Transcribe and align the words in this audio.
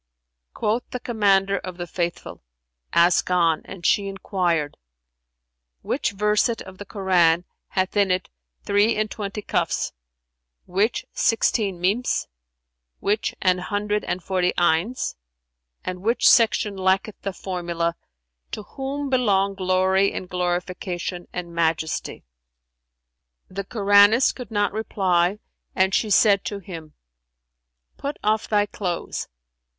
Quoth 0.55 0.81
the 0.89 0.99
Commander 0.99 1.59
of 1.59 1.77
the 1.77 1.85
Faithful, 1.85 2.41
"Ask 2.91 3.29
on," 3.29 3.61
and 3.65 3.85
she 3.85 4.07
enquired, 4.07 4.75
"Which 5.83 6.13
verset 6.13 6.59
of 6.63 6.79
the 6.79 6.85
Koran 6.87 7.45
hath 7.67 7.95
in 7.95 8.09
it 8.09 8.27
three 8.63 8.95
and 8.95 9.11
twenty 9.11 9.43
Kαfs, 9.43 9.91
which 10.65 11.05
sixteen 11.13 11.79
Mνms, 11.79 12.25
which 12.99 13.35
an 13.43 13.59
hundred 13.59 14.03
and 14.05 14.23
forty 14.23 14.53
'Ayns[FN#384] 14.53 15.15
and 15.85 16.01
which 16.01 16.25
section[FN#385] 16.27 16.79
lacketh 16.79 17.21
the 17.21 17.31
formula, 17.33 17.95
'To 18.49 18.63
Whom 18.63 19.07
belong 19.07 19.53
glory 19.53 20.11
and 20.13 20.27
glorification 20.27 21.27
and 21.31 21.55
majesty[FN#386]?'" 21.55 22.21
The 23.51 23.65
Koranist 23.65 24.35
could 24.35 24.49
not 24.49 24.73
reply, 24.73 25.37
and 25.75 25.93
she 25.93 26.09
said 26.09 26.43
to 26.45 26.57
him, 26.57 26.95
"Put 27.97 28.17
off 28.23 28.49
thy 28.49 28.65
clothes." 28.65 29.27